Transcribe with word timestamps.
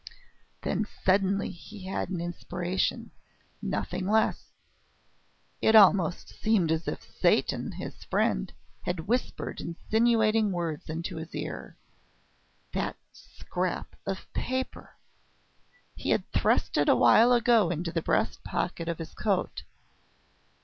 Then 0.63 0.87
suddenly 1.03 1.51
he 1.51 1.85
had 1.85 2.09
an 2.09 2.19
inspiration 2.19 3.11
nothing 3.61 4.07
less! 4.09 4.49
It 5.61 5.75
almost 5.75 6.29
seemed 6.41 6.71
as 6.71 6.87
if 6.87 7.03
Satan, 7.03 7.73
his 7.73 8.03
friend, 8.05 8.51
had 8.81 9.01
whispered 9.01 9.61
insinuating 9.61 10.51
words 10.51 10.89
into 10.89 11.17
his 11.17 11.35
ear. 11.35 11.77
That 12.73 12.95
scrap 13.13 13.95
of 14.07 14.25
paper! 14.33 14.95
He 15.95 16.09
had 16.09 16.27
thrust 16.31 16.77
it 16.77 16.89
awhile 16.89 17.31
ago 17.31 17.69
into 17.69 17.91
the 17.91 18.01
breast 18.01 18.43
pocket 18.43 18.89
of 18.89 18.97
his 18.97 19.13
coat. 19.13 19.61